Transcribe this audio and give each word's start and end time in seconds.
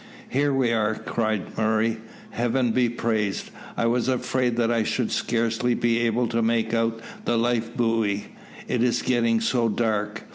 "Here 0.29 0.51
we 0.51 0.71
are!" 0.73 0.95
cried 0.95 1.55
Murray; 1.59 1.97
"Heaven 2.31 2.71
be 2.71 2.89
praised 2.89 3.51
I 3.77 3.85
was 3.85 4.07
afraid 4.07 4.57
that 4.57 4.71
I 4.71 4.81
should 4.81 5.11
scarcely 5.11 5.75
be 5.75 5.99
able 5.99 6.25
to 6.29 6.41
make 6.41 6.73
out 6.73 6.99
the 7.25 7.37
life 7.37 7.77
buoy, 7.77 8.33
it 8.67 8.81
is 8.81 9.03
getting 9.03 9.39
so 9.41 9.69
dark." 9.69 10.23